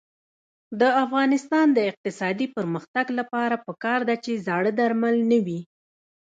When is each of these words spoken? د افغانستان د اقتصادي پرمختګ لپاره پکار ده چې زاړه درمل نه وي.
د 0.79 0.81
افغانستان 1.03 1.67
د 1.73 1.79
اقتصادي 1.89 2.47
پرمختګ 2.55 3.05
لپاره 3.19 3.55
پکار 3.67 3.99
ده 4.09 4.15
چې 4.23 4.41
زاړه 4.45 4.71
درمل 4.79 5.15
نه 5.31 5.39
وي. 5.45 5.59